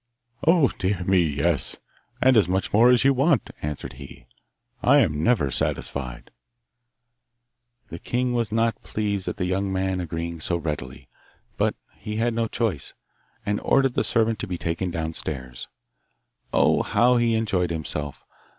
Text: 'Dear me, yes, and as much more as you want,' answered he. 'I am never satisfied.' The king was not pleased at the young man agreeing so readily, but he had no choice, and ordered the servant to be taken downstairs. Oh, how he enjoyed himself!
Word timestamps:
'Dear 0.79 1.03
me, 1.03 1.19
yes, 1.21 1.77
and 2.23 2.35
as 2.35 2.49
much 2.49 2.73
more 2.73 2.89
as 2.89 3.03
you 3.03 3.13
want,' 3.13 3.51
answered 3.61 3.93
he. 4.01 4.25
'I 4.81 4.97
am 4.97 5.21
never 5.23 5.51
satisfied.' 5.51 6.31
The 7.91 7.99
king 7.99 8.33
was 8.33 8.51
not 8.51 8.81
pleased 8.81 9.27
at 9.27 9.37
the 9.37 9.45
young 9.45 9.71
man 9.71 9.99
agreeing 9.99 10.39
so 10.39 10.57
readily, 10.57 11.07
but 11.55 11.75
he 11.97 12.15
had 12.15 12.33
no 12.33 12.47
choice, 12.47 12.95
and 13.45 13.59
ordered 13.61 13.93
the 13.93 14.03
servant 14.03 14.39
to 14.39 14.47
be 14.47 14.57
taken 14.57 14.89
downstairs. 14.89 15.67
Oh, 16.51 16.81
how 16.81 17.17
he 17.17 17.35
enjoyed 17.35 17.69
himself! 17.69 18.25